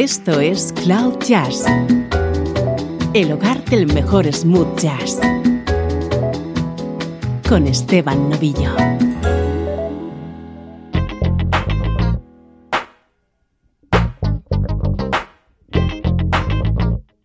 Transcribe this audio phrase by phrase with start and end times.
[0.00, 1.64] Esto es Cloud Jazz,
[3.14, 5.18] el hogar del mejor smooth jazz,
[7.48, 8.76] con Esteban Novillo.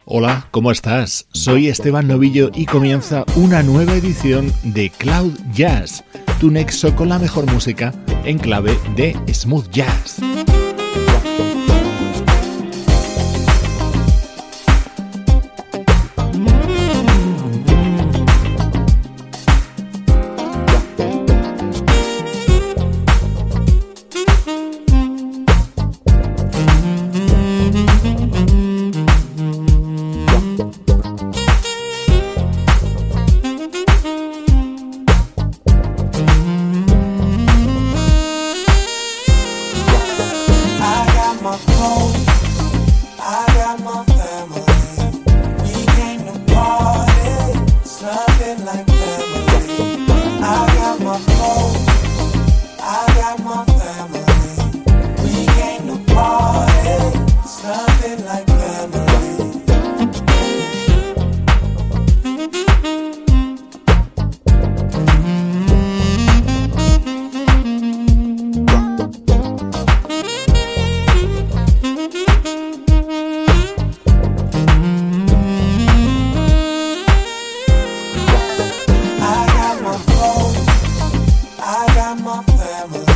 [0.06, 1.28] Hola, ¿cómo estás?
[1.32, 6.04] Soy Esteban Novillo y comienza una nueva edición de Cloud Jazz,
[6.40, 7.94] tu nexo con la mejor música
[8.26, 10.20] en clave de smooth jazz.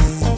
[0.08, 0.37] Thank you.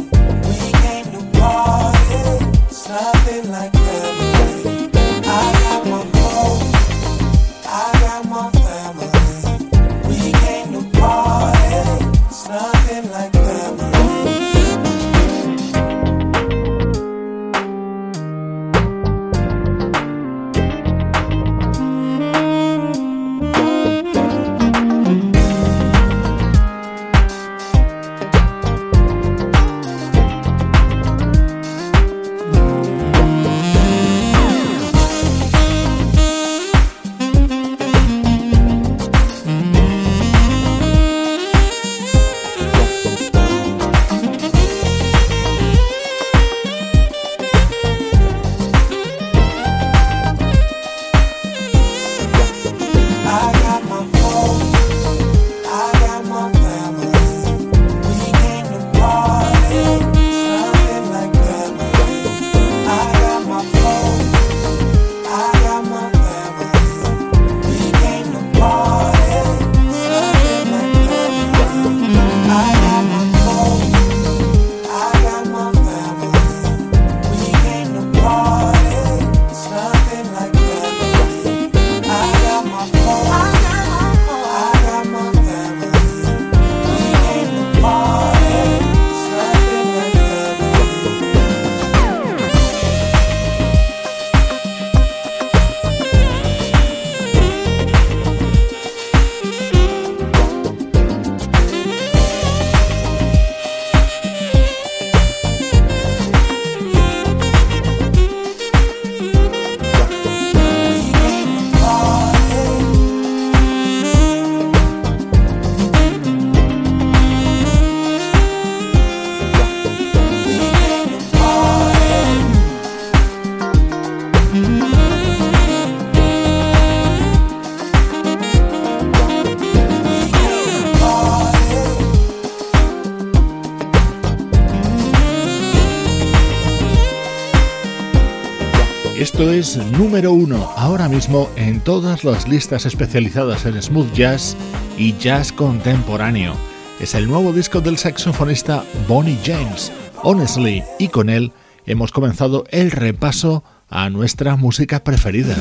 [139.92, 144.56] Número uno ahora mismo en todas las listas especializadas en smooth jazz
[144.98, 146.54] y jazz contemporáneo.
[147.00, 149.92] Es el nuevo disco del saxofonista Bonnie James,
[150.24, 151.54] Honestly, y con él
[151.86, 155.56] hemos comenzado el repaso a nuestra música preferida.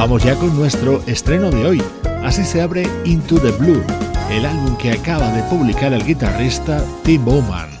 [0.00, 1.82] Vamos ya con nuestro estreno de hoy.
[2.24, 3.82] Así se abre Into the Blue,
[4.30, 7.79] el álbum que acaba de publicar el guitarrista Tim Bowman.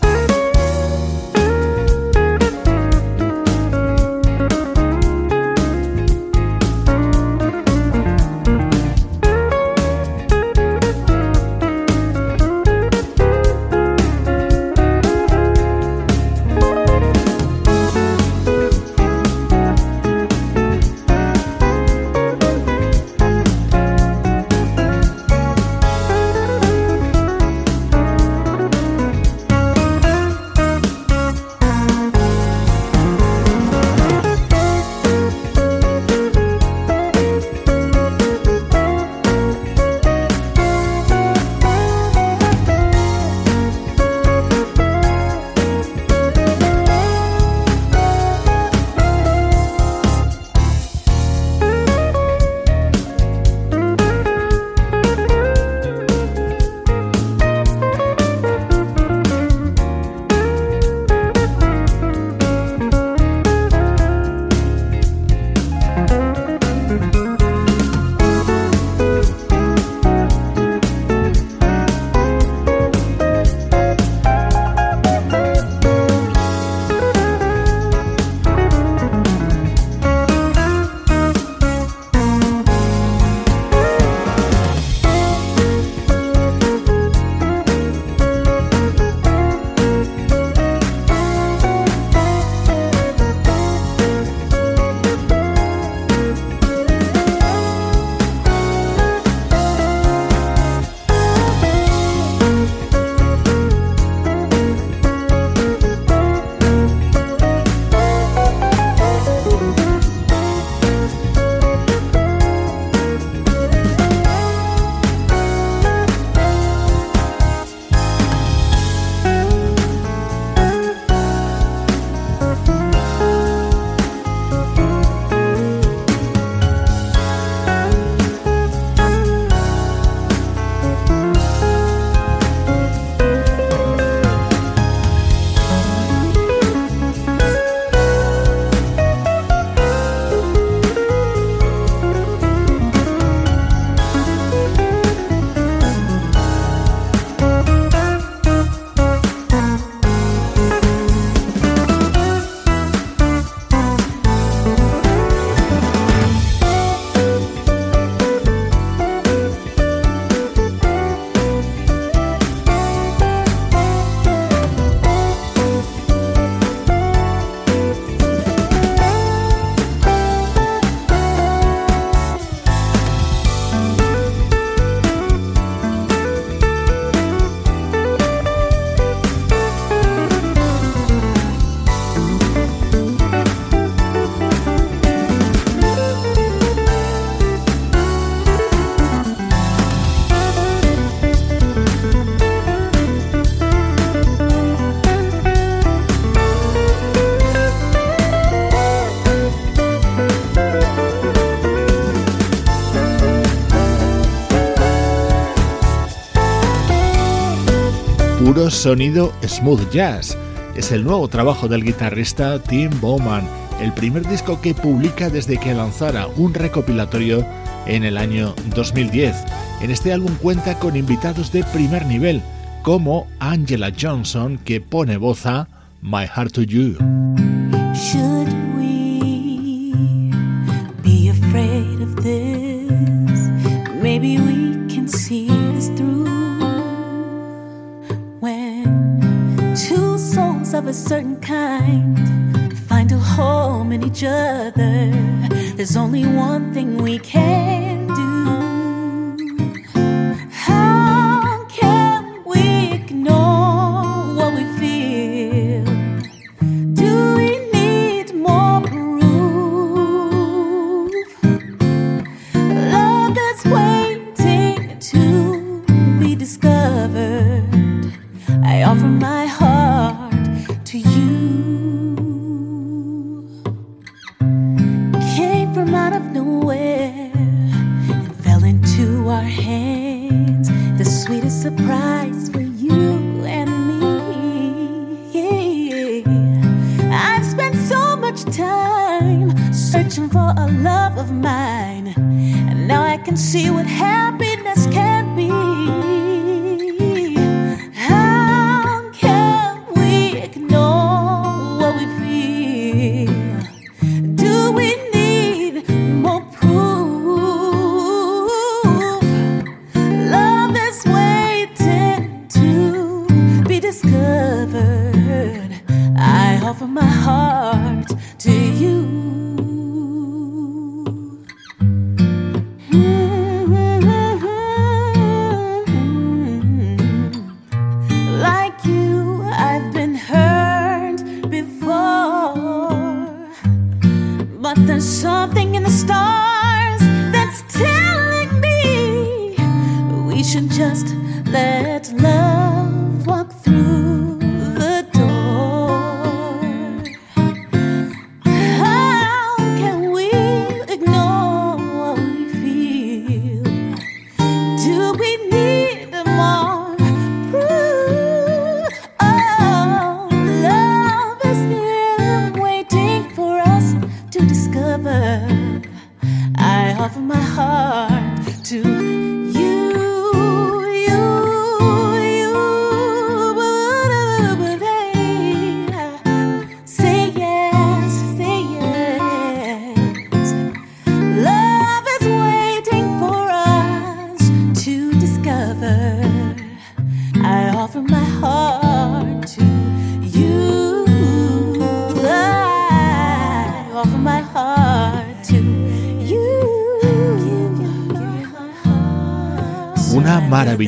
[208.70, 210.36] Sonido smooth jazz.
[210.76, 213.46] Es el nuevo trabajo del guitarrista Tim Bowman,
[213.80, 217.44] el primer disco que publica desde que lanzara un recopilatorio
[217.86, 219.36] en el año 2010.
[219.80, 222.42] En este álbum cuenta con invitados de primer nivel,
[222.82, 225.68] como Angela Johnson, que pone voz a
[226.02, 227.19] My Heart to You.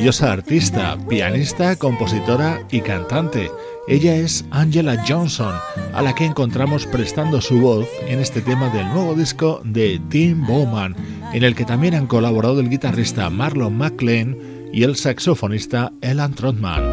[0.03, 3.49] Maravillosa artista, pianista, compositora y cantante.
[3.87, 5.55] Ella es Angela Johnson,
[5.93, 10.45] a la que encontramos prestando su voz en este tema del nuevo disco de Tim
[10.45, 10.93] Bowman,
[11.31, 14.37] en el que también han colaborado el guitarrista Marlon McLean
[14.73, 16.92] y el saxofonista Elan Trotman.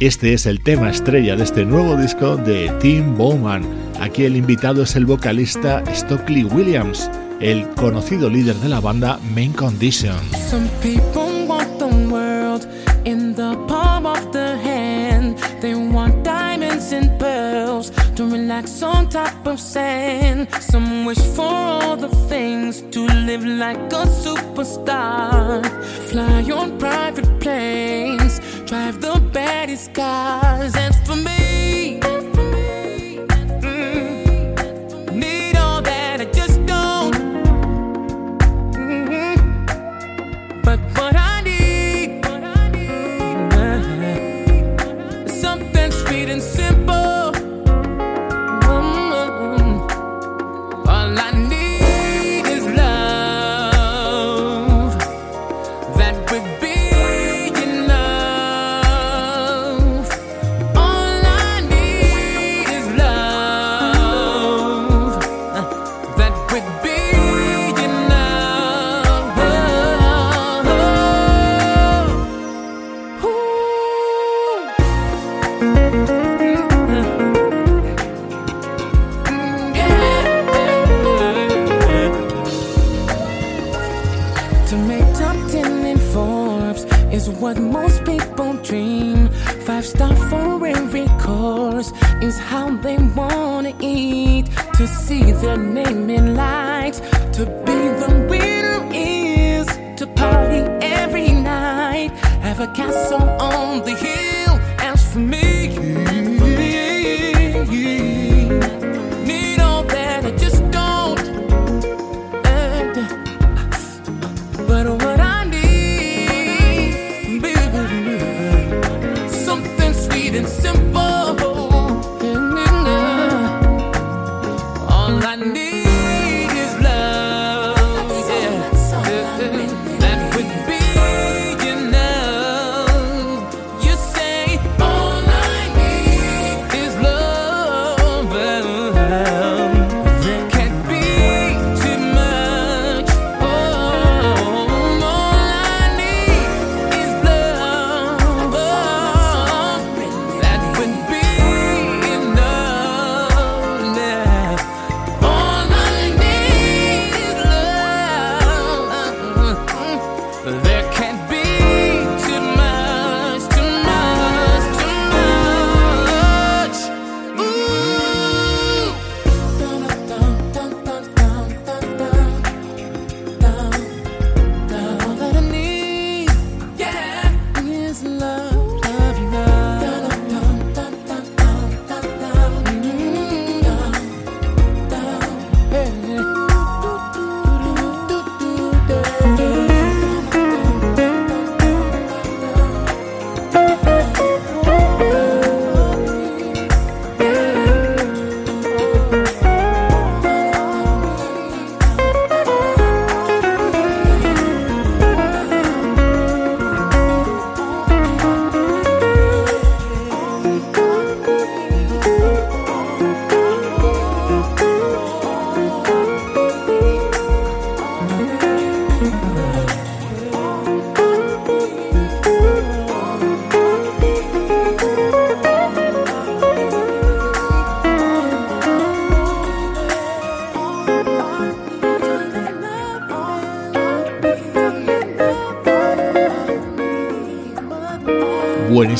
[0.00, 3.62] Este es el tema estrella de este nuevo disco de Tim Bowman.
[4.00, 9.52] Aquí el invitado es el vocalista Stockley Williams, el conocido líder de la banda Main
[9.52, 10.16] Condition.
[10.48, 12.66] Some people want the world
[13.04, 15.36] in the palm of the hand.
[15.60, 20.48] They want diamonds and pearls to relax on top of sand.
[20.62, 25.62] Some wish for all the things to live like a superstar.
[26.08, 28.40] Fly on private planes.
[28.70, 29.19] drive the
[29.88, 30.76] baddest cars.
[30.76, 31.39] And for me,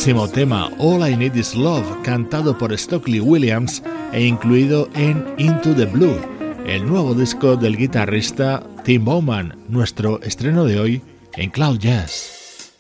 [0.00, 5.75] buenísimo tema All I Need Is Love, cantado por Stockley Williams e incluido en Into
[5.75, 6.19] the Blue,
[6.66, 11.02] el nuevo disco del guitarrista Tim Bowman, nuestro estreno de hoy
[11.35, 12.73] en Cloud Jazz.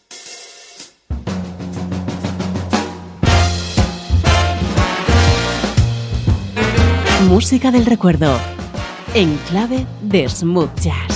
[7.28, 8.34] Música del recuerdo,
[9.12, 11.09] en clave de smooth jazz.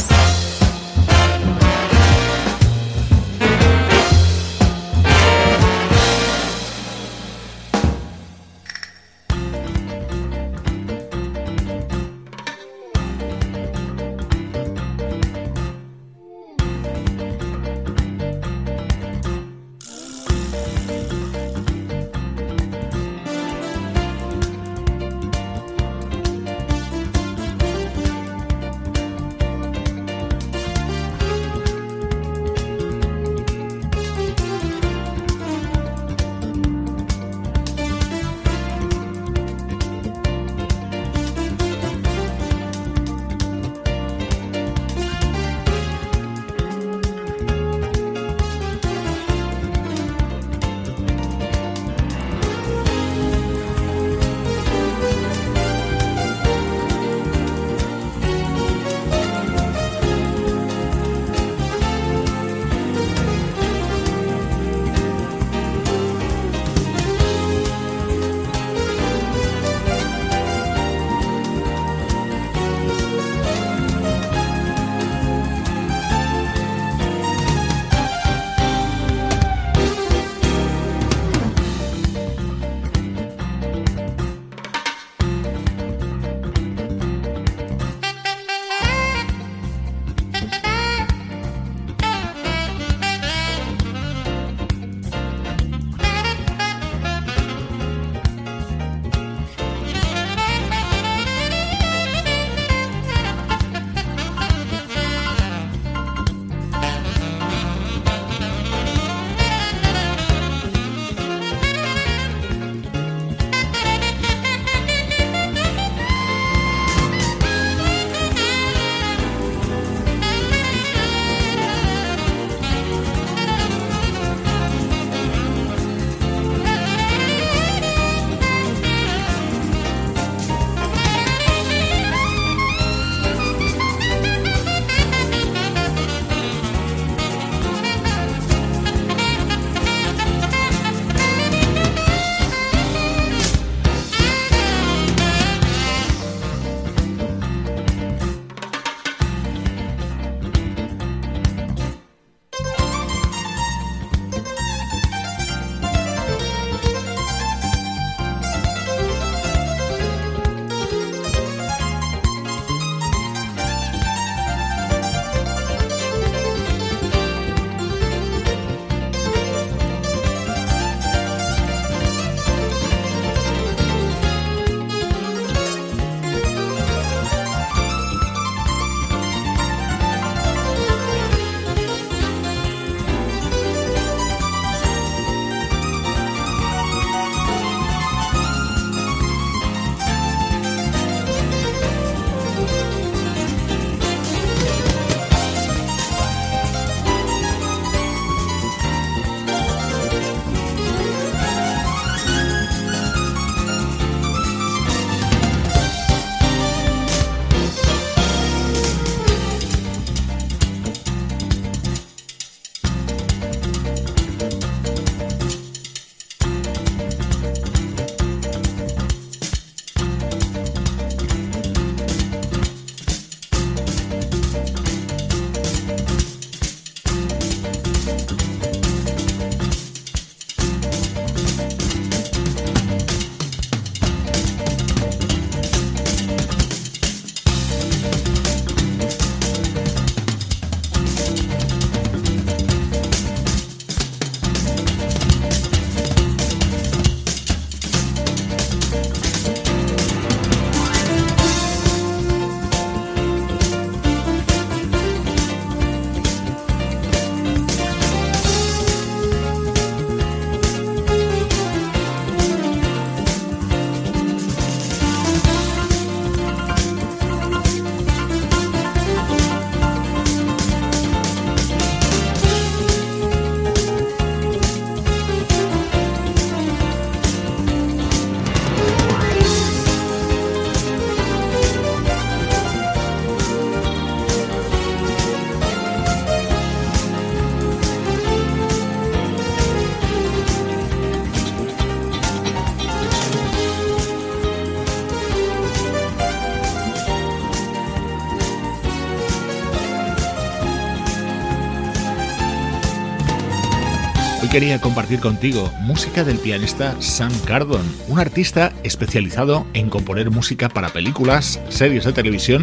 [304.55, 310.91] Quería compartir contigo música del pianista Sam Cardon, un artista especializado en componer música para
[310.91, 312.63] películas, series de televisión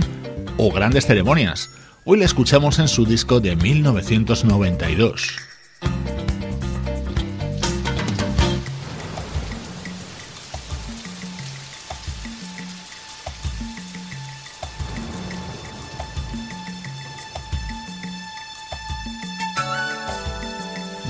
[0.55, 1.69] o grandes ceremonias.
[2.05, 5.50] Hoy la escuchamos en su disco de 1992.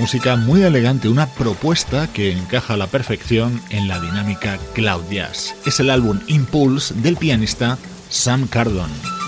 [0.01, 5.53] Música muy elegante, una propuesta que encaja a la perfección en la dinámica cloud jazz.
[5.63, 7.77] Es el álbum Impulse del pianista
[8.09, 9.20] Sam Cardon.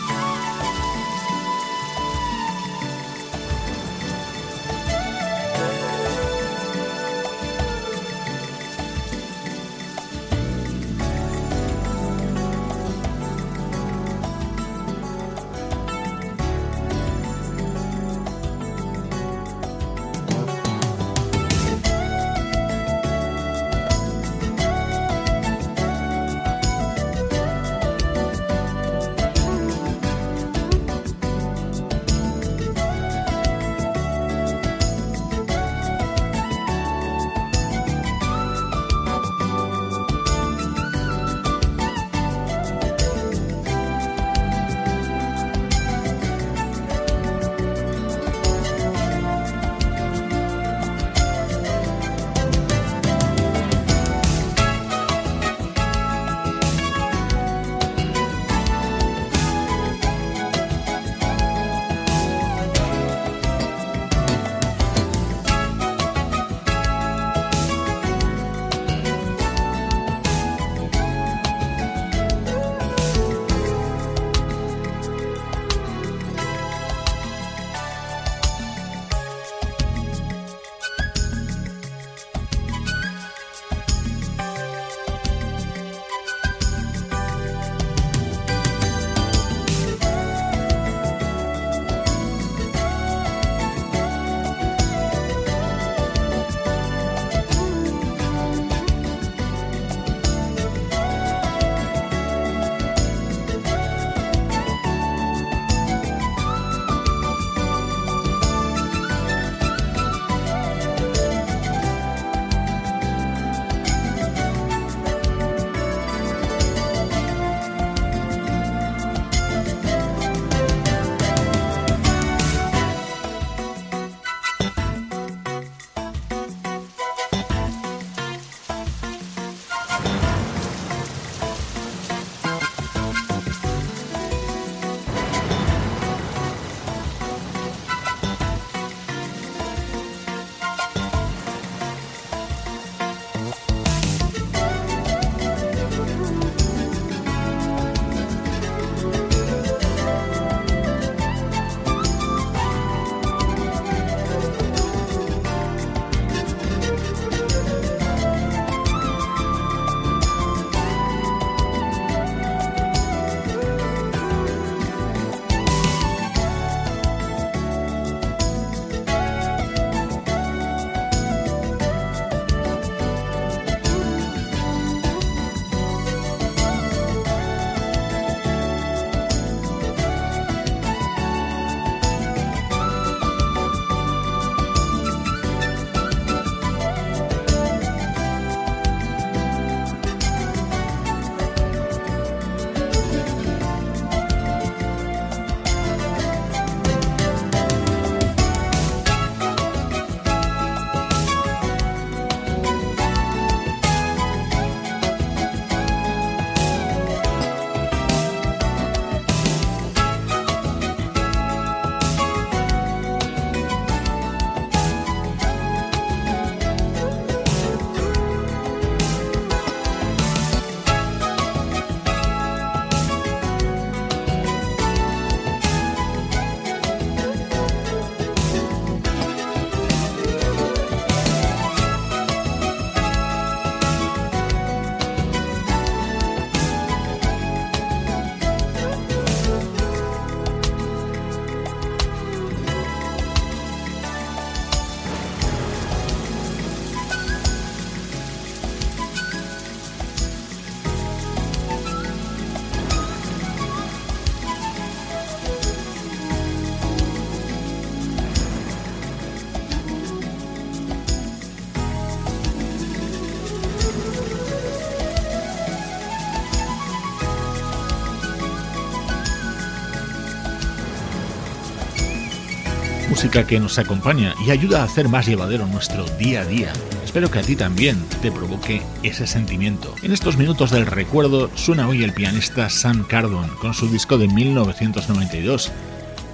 [273.09, 276.73] Música que nos acompaña y ayuda a hacer más llevadero nuestro día a día.
[277.03, 279.93] Espero que a ti también te provoque ese sentimiento.
[280.03, 284.27] En estos minutos del recuerdo suena hoy el pianista Sam Cardon con su disco de
[284.27, 285.71] 1992,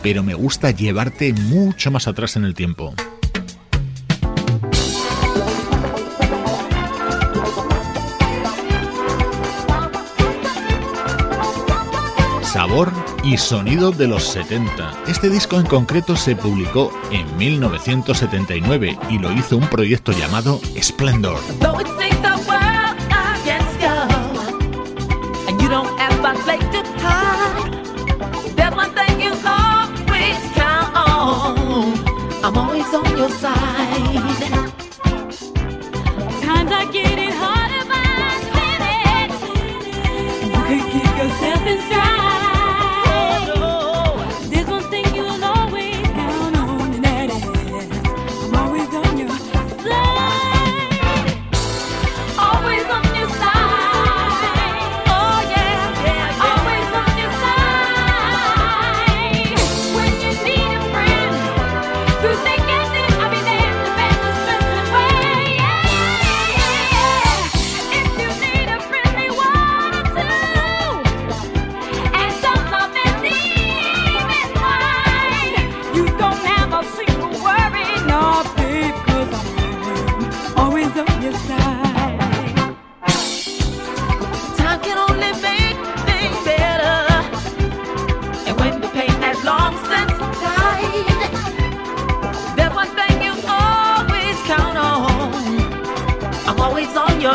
[0.02, 2.94] pero me gusta llevarte mucho más atrás en el tiempo.
[12.42, 15.04] Sabor y sonido de los 70.
[15.08, 21.40] Este disco en concreto se publicó en 1979 y lo hizo un proyecto llamado Splendor.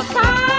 [0.02, 0.53] Suena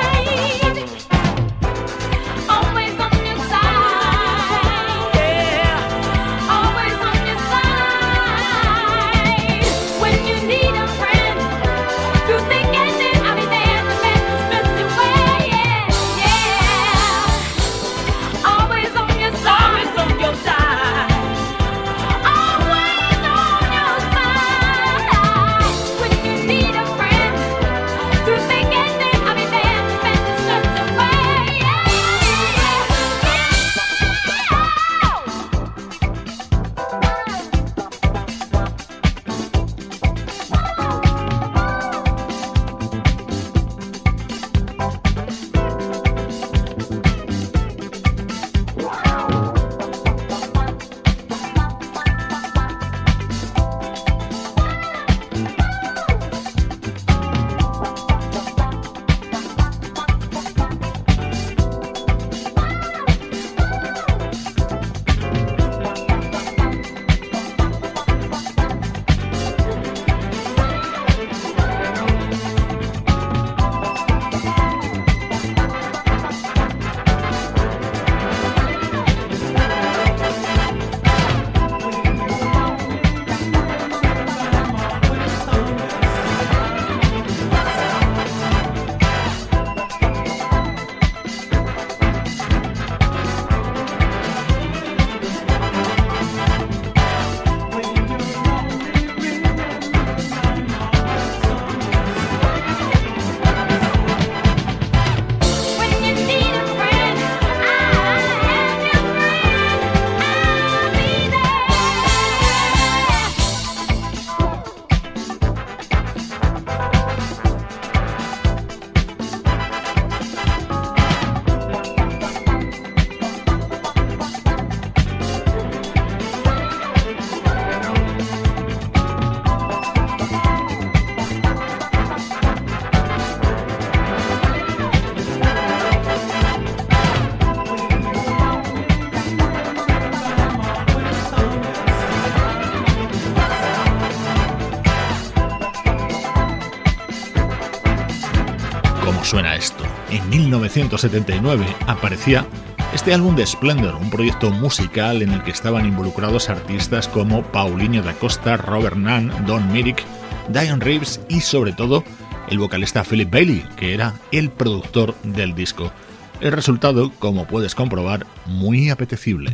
[150.76, 152.46] 1979 aparecía
[152.94, 158.04] este álbum de Splendor, un proyecto musical en el que estaban involucrados artistas como Paulinho
[158.04, 160.04] da Costa, Robert Nunn, Don Mirik,
[160.50, 162.04] Diane Reeves y sobre todo
[162.50, 165.94] el vocalista Philip Bailey, que era el productor del disco.
[166.42, 169.54] El resultado, como puedes comprobar, muy apetecible.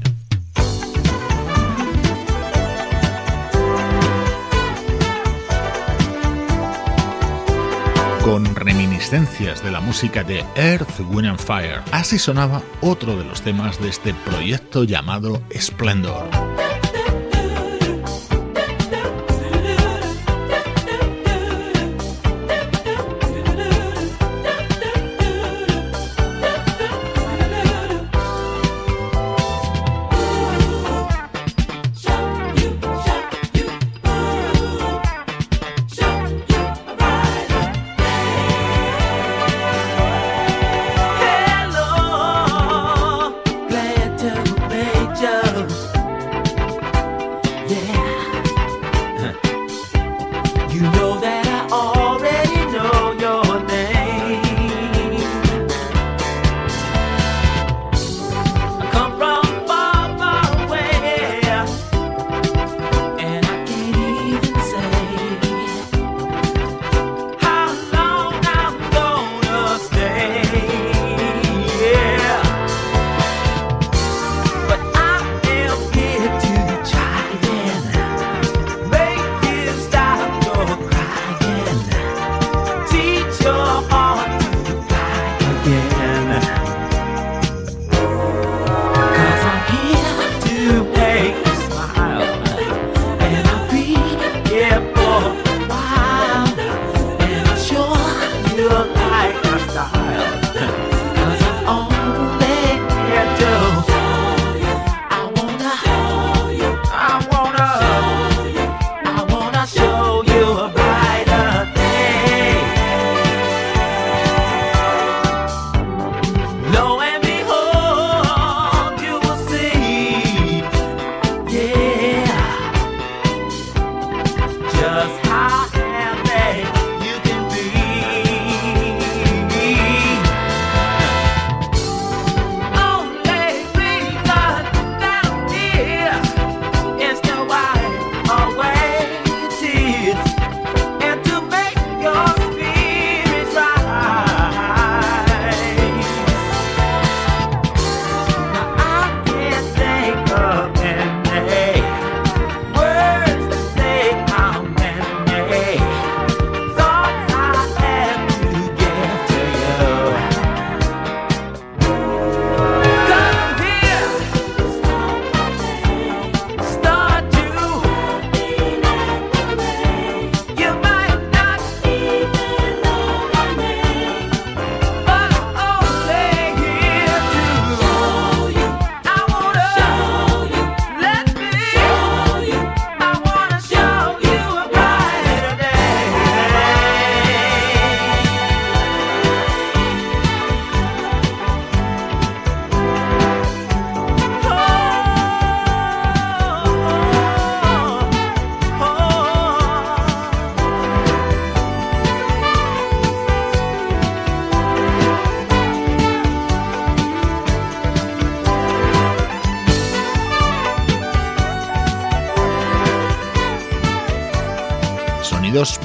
[8.32, 11.82] Con reminiscencias de la música de Earth, Wind and Fire.
[11.92, 16.41] Así sonaba otro de los temas de este proyecto llamado Splendor.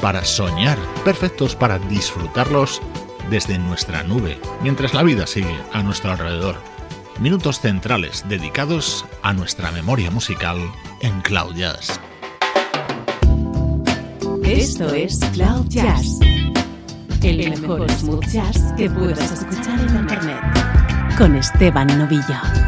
[0.00, 2.80] Para soñar, perfectos para disfrutarlos
[3.28, 6.56] desde nuestra nube, mientras la vida sigue a nuestro alrededor.
[7.20, 10.58] Minutos centrales dedicados a nuestra memoria musical
[11.00, 12.00] en Cloud Jazz.
[14.44, 16.20] Esto es Cloud Jazz,
[17.22, 20.40] el mejor smooth jazz que puedas escuchar en Internet,
[21.18, 22.65] con Esteban Novillo.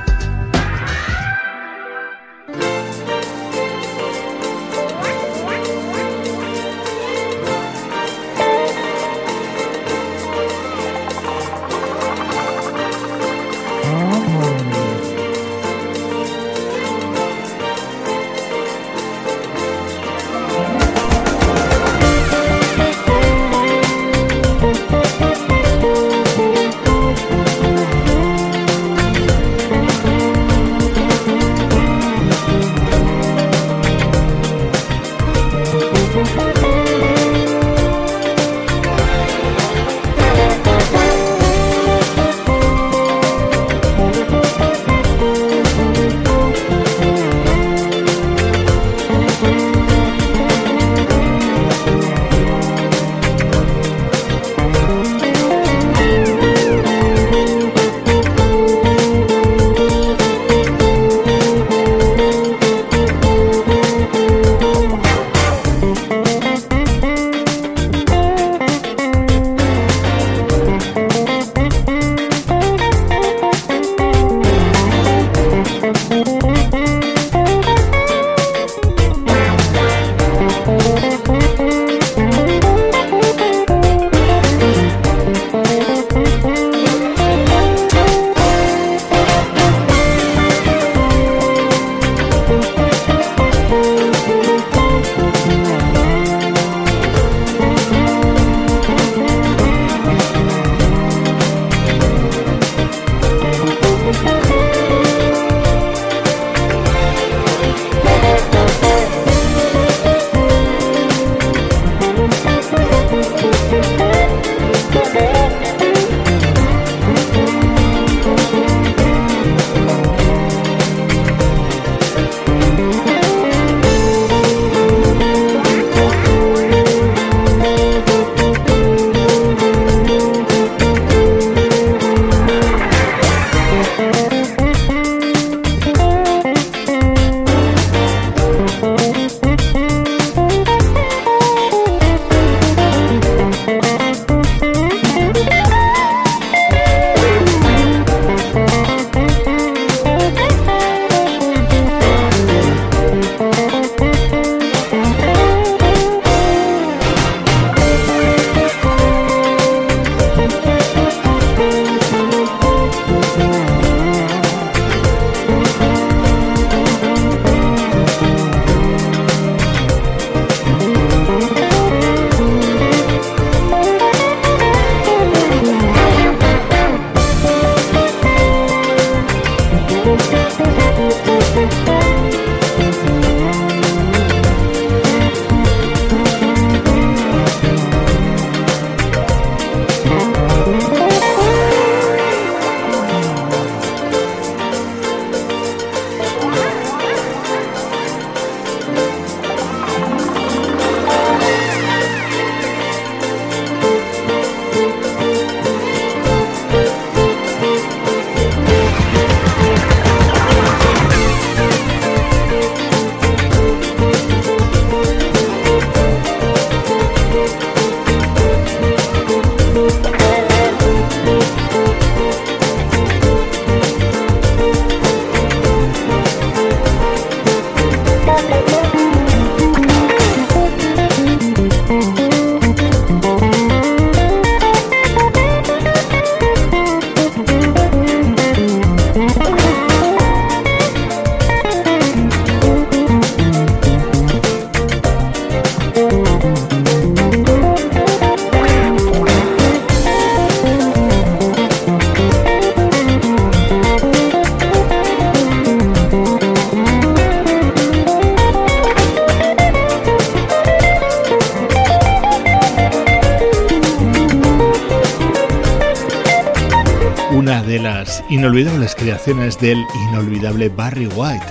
[268.48, 271.44] Inolvidables creaciones del inolvidable Barry White.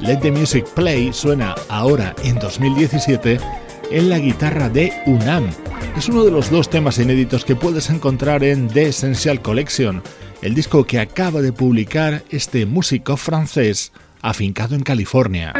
[0.00, 3.40] Let the Music Play suena ahora en 2017
[3.90, 5.48] en la guitarra de Unam.
[5.96, 10.02] Es uno de los dos temas inéditos que puedes encontrar en The Essential Collection,
[10.42, 13.90] el disco que acaba de publicar este músico francés
[14.20, 15.54] afincado en California.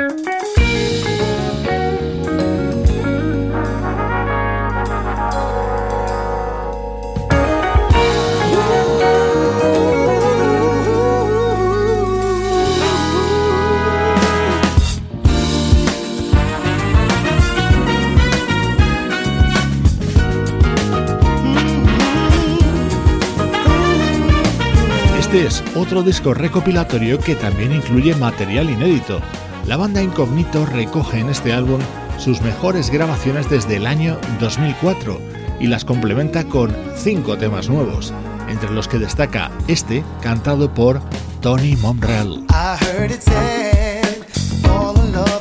[25.32, 29.22] Este es otro disco recopilatorio que también incluye material inédito.
[29.66, 31.80] La banda Incognito recoge en este álbum
[32.18, 35.18] sus mejores grabaciones desde el año 2004
[35.58, 38.12] y las complementa con cinco temas nuevos,
[38.50, 41.00] entre los que destaca este cantado por
[41.40, 42.44] Tony Monreal.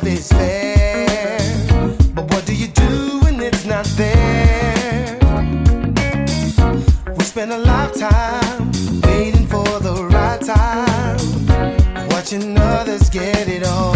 [0.01, 0.60] watching
[13.11, 13.90] get it on.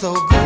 [0.00, 0.39] so good.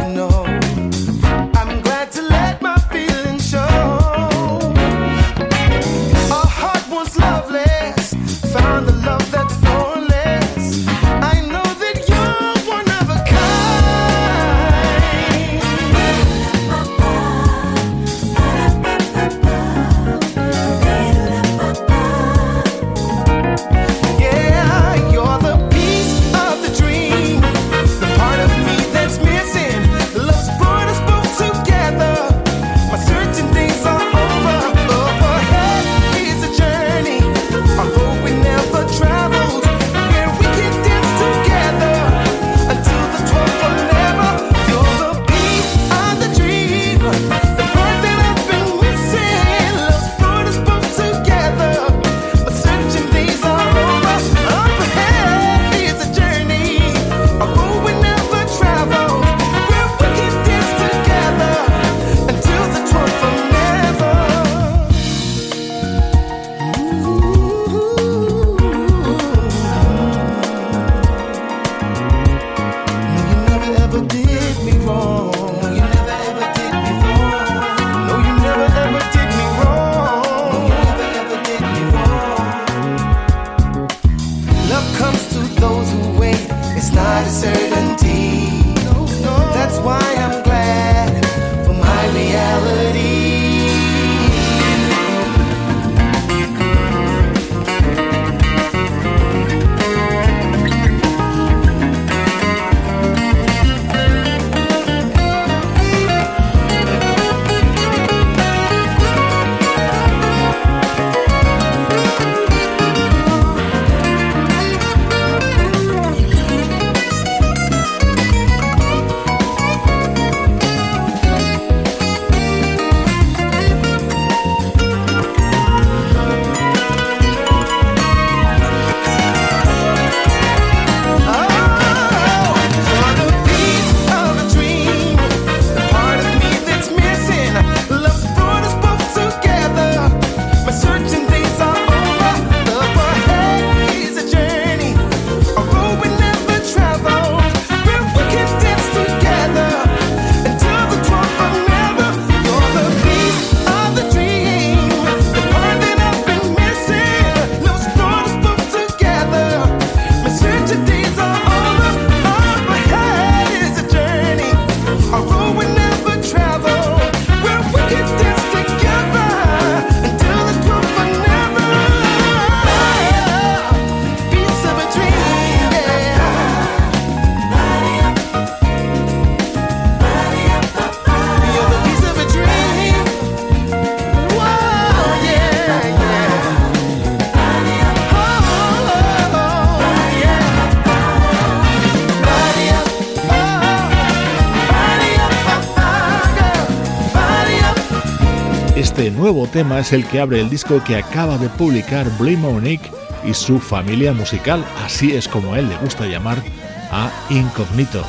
[199.55, 202.90] Tema es el que abre el disco que acaba de publicar Blee Monique
[203.24, 206.42] y su familia musical, así es como él le gusta llamar
[206.90, 208.05] a Incognito,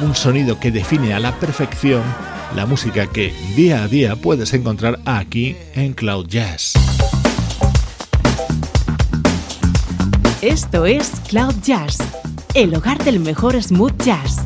[0.00, 2.02] un sonido que define a la perfección
[2.56, 6.72] la música que día a día puedes encontrar aquí en Cloud Jazz.
[10.42, 11.98] Esto es Cloud Jazz,
[12.54, 14.38] el hogar del mejor smooth jazz.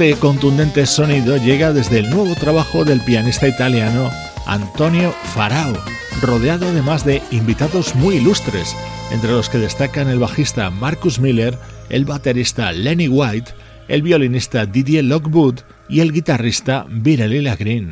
[0.00, 4.10] Este contundente sonido llega desde el nuevo trabajo del pianista italiano
[4.46, 5.74] Antonio Farao,
[6.22, 8.74] rodeado además de invitados muy ilustres,
[9.10, 11.58] entre los que destacan el bajista Marcus Miller,
[11.90, 13.52] el baterista Lenny White,
[13.88, 17.90] el violinista Didier Lockwood y el guitarrista Virelila Green.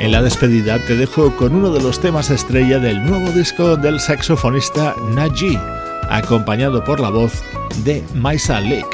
[0.00, 3.98] En la despedida te dejo con uno de los temas estrella del nuevo disco del
[3.98, 5.58] saxofonista Naji,
[6.08, 7.42] acompañado por la voz
[7.84, 8.86] de Maisa Lake.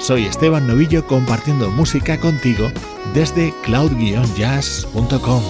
[0.00, 2.72] Soy Esteban Novillo compartiendo música contigo
[3.14, 5.42] desde cloud-jazz.com.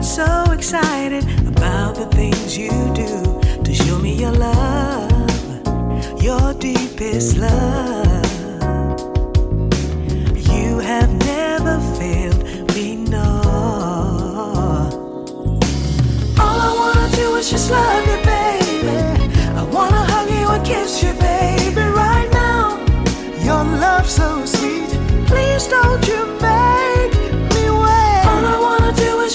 [0.00, 5.10] so excited about the things you do to show me your love,
[6.22, 8.17] your deepest love.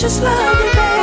[0.03, 1.02] Just love you, baby.